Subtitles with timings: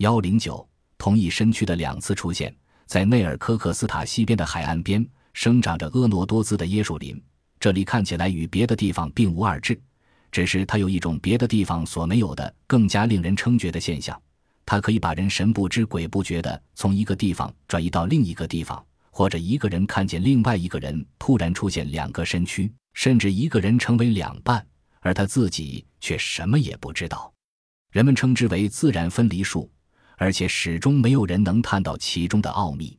[0.00, 2.54] 幺零九，同一身躯的两次出现，
[2.86, 7.22] 在内尔科克斯塔西边的海岸边，生长着婀娜多姿的椰树林。
[7.58, 9.78] 这里看起来与别的地方并无二致，
[10.32, 14.18] 只是它有一种别的地方所没有的、更加令人称绝的现象。
[14.64, 24.66] 它可以把人神不知鬼不觉地从一个地方转移到另一个地方，或者一个人看见另外一个人突然出现两个身躯，甚至一个人成为两半，
[25.00, 27.30] 而他自己却什么也不知道。
[27.92, 29.70] 人们称之为自然分离术。
[30.20, 32.94] 而且始终没有人能探到其中的奥秘。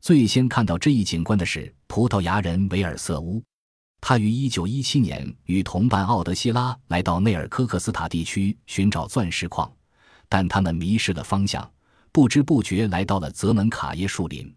[0.00, 3.42] 最先看到这一景观的是葡萄牙人维尔瑟乌，
[4.00, 9.70] 他于1917年与同伴奥德希拉来到内尔科克斯塔地区寻找钻石矿，
[10.26, 11.70] 但他们迷失了方向，
[12.10, 14.50] 不知不觉来到了泽门卡耶树林。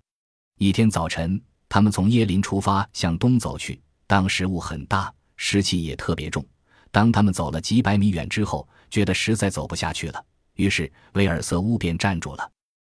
[0.59, 6.45] 一天早晨，他们从耶林出发向东走去，当时雾很大，湿气也特别重。
[6.89, 10.23] 当他们走了几百米远之后，觉得实在走不下去了。
[10.57, 12.51] 于是维尔瑟乌便站住了，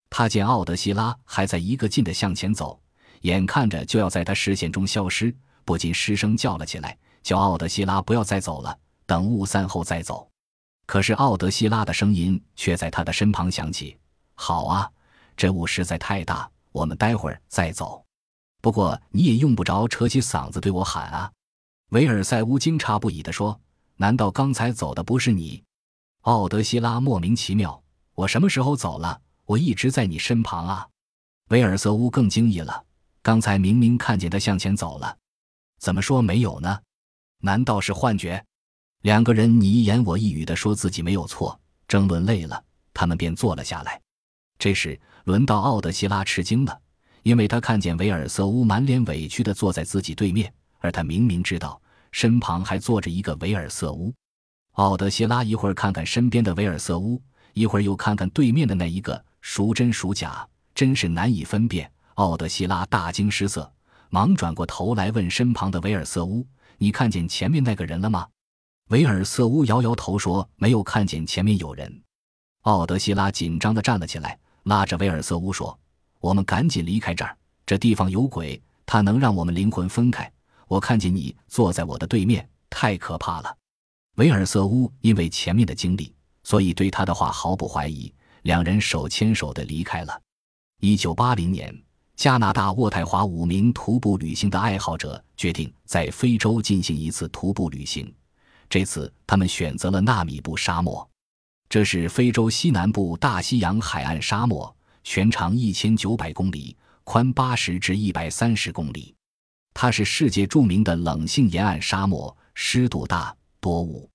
[0.09, 2.79] 他见奥德希拉还在一个劲地向前走，
[3.21, 10.27] 眼看着就要在他视线中消失，不禁失声叫了起来，叫奥德希拉不要再走了，等雾散后再走。
[10.85, 13.97] 可是奥德希拉的声音却在他的身旁响起
[14.35, 14.89] ：“好啊，
[15.35, 18.05] 这雾实在太大，我们待会儿再走。
[18.61, 21.29] 不过你也用不着扯起嗓子对我喊啊。”
[21.91, 23.59] 维尔塞乌惊诧不已地说
[23.97, 25.61] ：“难道刚才走的不是你？”
[26.27, 27.81] 奥德希拉莫名其妙
[28.13, 29.21] ：“我什么时候走了？
[29.45, 30.85] 我一直在你身旁啊！”
[31.51, 32.83] 维尔瑟乌更惊异了
[33.23, 35.17] ：“刚才明明看见他向前走了，
[35.79, 36.81] 怎么说没有呢？
[37.39, 38.43] 难道是幻觉？”
[39.03, 42.61] 两个人你一言我一语地说自己没有错，争论累了，
[42.93, 44.01] 他们便坐了下来。
[44.59, 46.77] 这时轮到奥德希拉吃惊了，
[47.23, 54.13] 因为他看见维尔瑟乌满脸委屈地坐在自己对面，而他明明知道身旁还坐着一个维尔瑟乌。
[54.77, 57.19] 奥德希拉一会儿看看身边的维尔瑟乌，
[57.53, 61.91] 一会儿又看看对面的那一个，孰真孰假，真是难以分辨。
[62.13, 63.71] 奥德希拉大惊失色，
[64.11, 66.45] 忙转过头来问身旁的维尔瑟乌
[66.77, 68.27] ：“你看见前面那个人了吗？”
[68.89, 72.03] 维尔瑟乌摇摇头说：“没有看见前面有人。”
[72.61, 75.75] 奥德希拉紧张地站了起来，拉着维尔瑟乌说
[76.21, 77.35] ：“我们赶紧离开这儿，
[77.65, 80.31] 这地方有鬼，它能让我们灵魂分开。
[80.67, 83.57] 我看见你坐在我的对面，太可怕了。”
[84.17, 86.11] 维尔瑟乌因为前面的经历，
[86.43, 88.11] 所以对他的话毫不怀疑。
[88.43, 90.21] 两人手牵手的离开了。
[90.79, 91.75] 一九八零年，
[92.15, 98.11] 加拿大渥太华五名徒步旅行的爱好者决定在非洲进行一次徒步旅行。
[98.67, 101.07] 这次，他们选择了纳米布沙漠，
[101.69, 109.13] 这是非洲西南部大西洋海岸沙漠，全长一千九百公里，宽八十至一百三十公里。
[109.75, 113.35] 它是世界著名的冷性沿岸沙漠，湿度大。
[113.67, 114.09] 多雾。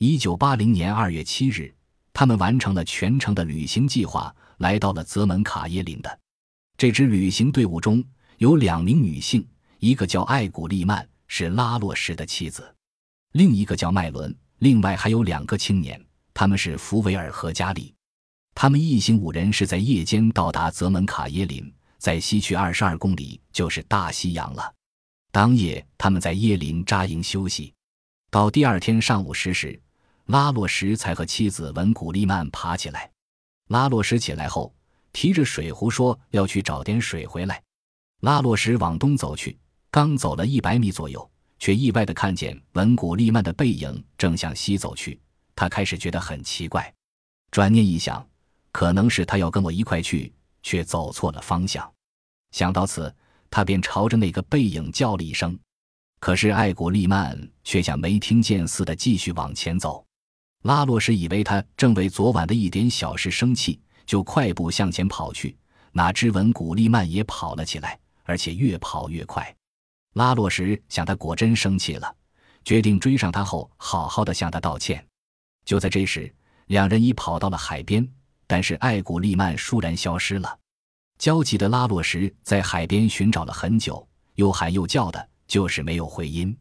[0.00, 1.72] 一九八零年二月七日，
[2.12, 6.18] 他们完成了全程的旅行计划，来到了泽门卡耶林的。
[6.76, 8.02] 这支旅行队伍中
[8.38, 9.46] 有两名女性，
[9.78, 12.64] 一个叫艾古利曼，是拉洛什的妻子；
[13.34, 14.36] 另一个叫麦伦。
[14.58, 16.04] 另外还有两个青年，
[16.34, 17.94] 他们是福维尔和加里。
[18.52, 24.74] 他们一行五人是在夜间到达泽门卡耶林，在西去二十二公里就是大西洋了。
[25.30, 27.72] 当夜，他们在耶林扎营休息。
[28.30, 29.80] 到第二天上午十时，
[30.26, 33.10] 拉洛什才和妻子文古利曼爬起来。
[33.68, 34.74] 拉洛什起来后，
[35.14, 37.62] 提着水壶说要去找点水回来。
[38.20, 39.58] 拉洛什往东走去，
[39.90, 41.28] 刚走了一百米左右，
[41.58, 45.18] 却意外地看见文古利曼的背影正向西走去。
[45.56, 46.92] 他开始觉得很奇怪，
[47.50, 48.26] 转念一想，
[48.72, 50.30] 可能是他要跟我一块去，
[50.62, 51.90] 却走错了方向。
[52.50, 53.14] 想到此，
[53.50, 55.58] 他便朝着那个背影叫了一声。
[56.20, 60.04] 可是艾古利曼却像没听见似的继续往前走。
[60.64, 65.56] 拉洛什以为他正为昨晚的一点小事生气，就快步向前跑去。
[65.92, 69.54] 哪知文古利曼也跑了起来，而且越跑越快。
[70.14, 72.14] 拉洛什想他果真生气了，
[72.64, 75.04] 决定追上他后好好的向他道歉。
[75.64, 76.32] 就在这时，
[76.66, 78.06] 两人已跑到了海边，
[78.46, 80.58] 但是艾古利曼倏然消失了。
[81.18, 85.27] 焦急的拉洛什在海边寻找了很久，又喊又叫的。
[85.48, 86.56] 就是没有回音。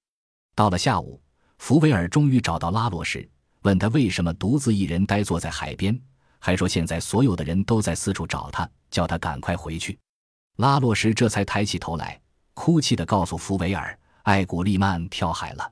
[0.55, 1.21] 到了下午，
[1.59, 3.29] 福维尔终于找到拉洛什，
[3.61, 5.99] 问他为什么独自一人呆坐在海边，
[6.39, 9.99] 还说现在所有的人都在四处找他，叫他赶快回去。
[10.55, 12.19] 拉洛什这才抬起头来，
[12.55, 15.71] 哭泣地告诉福维尔：“艾古利曼跳海了。”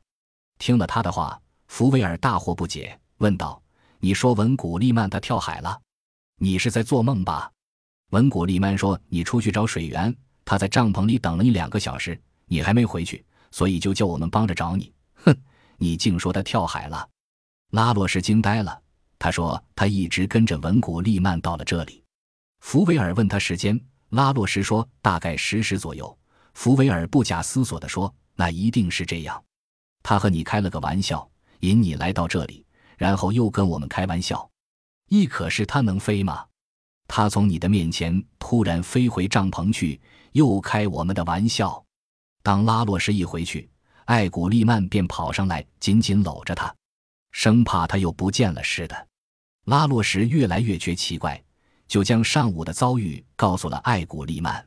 [0.60, 3.60] 听了他的话，福维尔大惑不解，问道
[4.00, 5.82] ：“你说文古利曼他跳海了？
[6.38, 7.52] 你是在做梦吧？”
[8.12, 14.94] 文古利曼说：“你出去找水源，他在帐篷里等了你两个小时。”你还没回去，所以就叫我们帮着找你。
[15.24, 15.36] 哼，
[15.78, 17.08] 你竟说他跳海了！
[17.72, 18.82] 拉洛什惊呆了，
[19.18, 22.04] 他说他一直跟着文古利曼到了这里。
[22.62, 26.18] 福维尔问他时间，拉洛什说大概十时左右。
[26.54, 29.44] 福维尔不假思索地说：“那一定是这样。
[30.02, 32.66] 他和你开了个玩笑，引你来到这里，
[32.98, 34.50] 然后又跟我们开玩笑。
[35.10, 36.46] 亦可是他能飞吗？
[37.08, 40.00] 他从你的面前突然飞回帐篷去，
[40.32, 41.85] 又开我们的玩笑。
[42.46, 43.68] 当拉洛什一回去，
[44.06, 46.72] 艾古利曼便跑上来，紧紧搂着他，
[47.32, 49.08] 生怕他又不见了似的。
[49.64, 51.44] 拉洛什越来越觉奇怪，
[51.88, 54.64] 就将上午的遭遇告诉了艾古利曼。”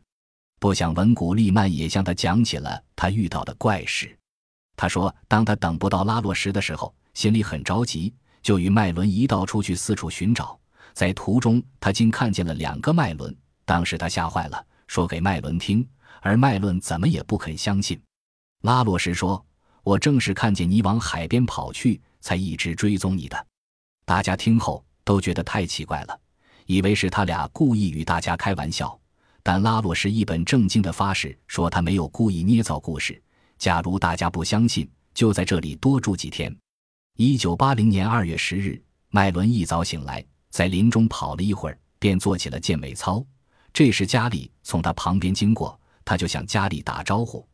[0.58, 4.18] 不想文古利曼也向他讲起了他遇到的怪事。
[4.74, 10.58] 他说，当他等不到拉洛什的时候，心里很着急，就与麦伦一道出去四处寻找。
[10.94, 13.32] 在途中，他竟看见了两个麦伦。
[13.64, 15.88] 当时他吓坏了，说给麦伦听，
[16.20, 18.00] 而麦伦怎么也不肯相信。
[18.62, 19.44] 拉洛什说
[19.84, 23.46] ：“我正是看见你往海边跑去，才一直追踪你的。”
[24.04, 26.20] 大家听后都觉得太奇怪了，
[26.66, 28.98] 以为是他俩故意与大家开玩笑。
[29.42, 33.22] 但拉洛什一本正经的发誓说，他没有故意捏造故事。
[33.56, 36.54] 假如大家不相信，就在这里多住几天。
[37.16, 38.80] 一九八零年二月十日，
[39.10, 43.24] 麦伦一早醒来，在林中跑了一会儿，便做起了健美操。
[43.72, 47.46] 这时，加里从他旁边经过，他就向加里打招呼，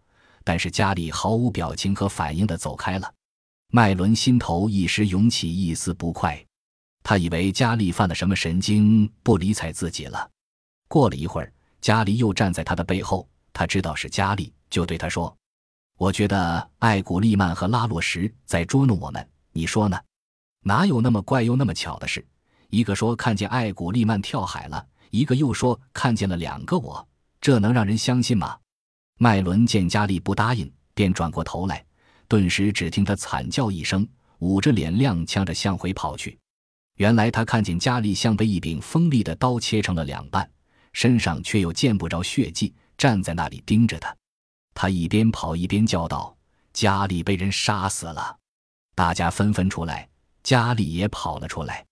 [0.45, 3.13] 但是加里毫无表情和反应的走开了。
[3.73, 6.41] 麦伦心头一时涌起一丝不快，
[7.03, 10.31] 他以为加里犯了什么神经，不理睬自己了。
[10.87, 11.53] 过了一会儿。
[11.81, 15.37] 加里又站在他的背后，他知道是加里，就对他说
[16.01, 20.01] ：“我觉得艾古利曼和拉洛什在捉弄我们，你说呢？
[20.63, 22.27] 哪有那么怪又那么巧的事？
[22.71, 27.07] 一个说看见艾古利曼跳海了，一个又说看见了两个我，
[27.45, 28.57] 这能让人相信吗？”
[29.21, 31.85] 麦伦见加利不答应，便转过头来，
[32.27, 34.09] 顿时只听他惨叫一声，
[34.39, 36.39] 捂着脸踉跄着向回跑去。
[36.95, 40.51] 原来他看见加利像被一柄锋利的刀切成了两半。
[40.95, 44.17] 身上却又见不着血迹，站在那里盯着他。
[44.73, 46.35] 他一边跑一边叫道
[46.73, 48.39] ：“加里被人杀死了！”
[48.95, 50.09] 大家纷纷出来，
[50.45, 51.85] 加里也跑了出来。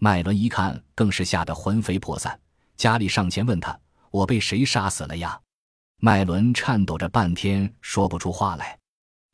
[0.00, 2.38] 麦伦一看，更是吓得魂飞魄散。
[2.76, 3.78] 加里上前问他
[4.10, 5.40] ：“我被谁杀死了呀？”
[6.02, 8.78] 麦伦颤抖着半天说不出话来。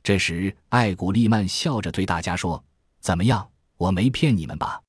[0.03, 2.63] 这时，艾古利曼笑着对大家说
[2.99, 3.49] ：“怎么样？
[3.77, 4.81] 我没骗你们吧？”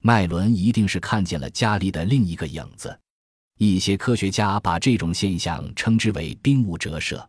[0.00, 2.98] 麦伦一定是看见了加里的另一个影子。
[3.58, 7.28] 一些科学家把这种现象称之为冰雾折射。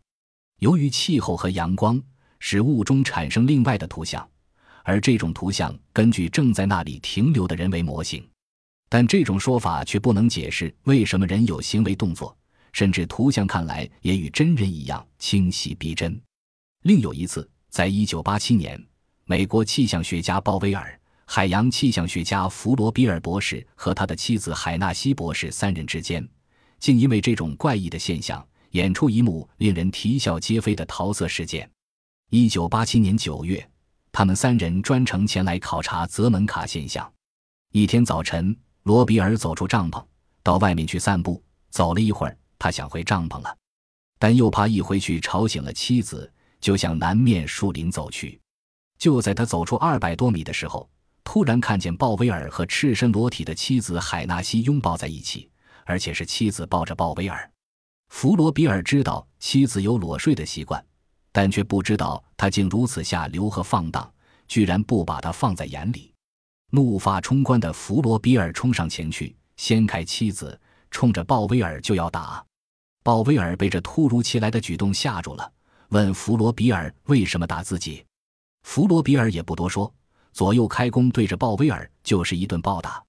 [0.60, 2.02] 由于气候和阳光
[2.40, 4.30] 使雾中产生另外的图像，
[4.84, 8.26] 而这种图像根据正在那里停留的人为模型。
[8.90, 12.36] 但这种说法却不能解释为什么人有行为动作，
[12.74, 16.20] 甚至图像看来也与真人一样清晰逼真。
[16.82, 18.84] 另有一次，在一九八七年，
[19.26, 21.00] 美国气象学家鲍威尔。
[21.32, 26.28] 海洋气象学家弗罗比尔博士和他的妻子海纳西博士三人之间，
[26.80, 31.70] 竟因为这种怪异的现象，演出一幕令人啼笑皆非的桃色事件。
[32.32, 33.64] 一九八七年九月，
[34.12, 37.08] 他们三人专程前来考察泽门卡现象。
[37.74, 38.58] 一天早晨，
[38.90, 40.04] 罗比尔走出帐篷，
[40.42, 41.40] 到外面去散步。
[41.70, 43.56] 走了一会儿，他想回帐篷了，
[44.18, 48.42] 但又怕一回去吵醒了妻子，就向南面树林走去。
[48.98, 50.90] 就在他走出二百多米的时候，
[51.24, 55.48] 突然看见鲍威尔和赤身裸体的妻子海纳西拥抱在一起，
[55.86, 57.48] 而且是妻子抱着鲍威尔。
[58.08, 60.84] 弗罗比尔知道妻子有裸睡的习惯，
[61.32, 64.12] 但却不知道他竟如此下流和放荡，
[64.48, 66.12] 居然不把他放在眼里。
[66.72, 70.60] 怒发冲冠的弗罗比尔冲上前去，掀开妻子，
[70.92, 72.44] 冲着鲍威尔就要打。
[73.04, 75.52] 鲍威尔被这突如其来的举动吓住了，
[75.90, 78.06] 问弗罗比尔为什么打自己。
[78.64, 79.92] 弗罗比尔也不多说。
[80.32, 83.04] 左右开弓，对着鲍威尔就是一顿暴打。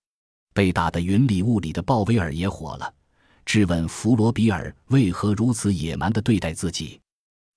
[0.55, 2.95] 被打得云里雾里的鲍威尔也火了，
[3.45, 6.99] 质问弗罗比尔为何如此野蛮地对待自己，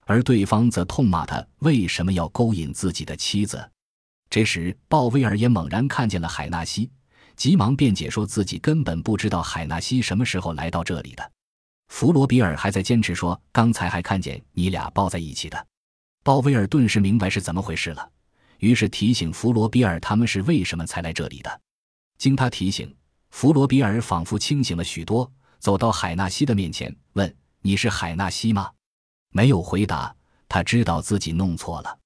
[0.05, 3.67] 而对方则痛骂他为什么要勾引自己的妻子。
[4.33, 6.89] 这时，鲍威尔也猛然看见了海纳西，
[7.35, 11.31] 急忙辩解说自己根本不知道海纳西什么时候来到这里的。
[11.89, 15.67] 弗罗比尔还在坚持说刚才还看见你俩抱在一起的。
[16.23, 18.09] 鲍威尔顿时明白是怎么回事了。
[18.57, 21.61] 于是提醒弗罗比尔他们是为什么才来这里的。
[22.17, 22.91] 经他提醒，
[23.29, 28.71] 弗罗比尔仿佛清醒了许多，走到海纳西的面前，问：“你是海纳西吗？”
[29.29, 30.15] 没有回答，
[30.49, 31.99] 他知道自己弄错了。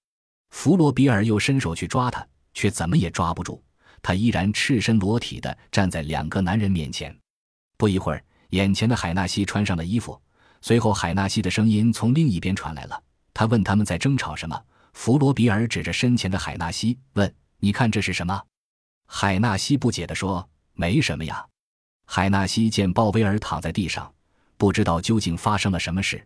[0.49, 3.63] 弗罗比尔又伸手去抓他，却怎么也抓不住。
[4.01, 7.15] 他依然赤身裸体的站在两个男人面前。
[7.77, 10.19] 不一会儿，眼前的海纳西穿上了衣服，
[10.61, 13.03] 随后海纳西的声音从另一边传来了。
[13.33, 14.59] 他问他们在争吵什么。
[14.93, 18.41] 弗罗比尔指着身前的海纳西问：“你看这是什么？”
[19.05, 21.45] 海纳西不解地说：“没什么呀。”
[22.07, 24.11] 海纳西见鲍威尔躺在地上，
[24.57, 26.25] 不知道究竟发生了什么事。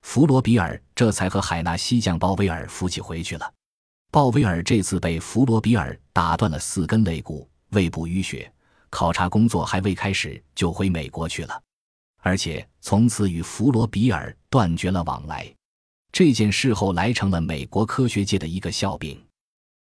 [0.00, 3.52] 弗罗比尔这才和海纳西将鲍威尔扶起回去了。
[4.16, 8.50] 鲍威尔这次被弗罗比尔打断了四根肋骨，胃部淤血，
[8.88, 11.62] 考察工作还未开始就回美国去了，
[12.22, 15.54] 而且从此与弗罗比尔断绝了往来。
[16.12, 19.22] 这件事后来成了美国科学界的一个笑柄。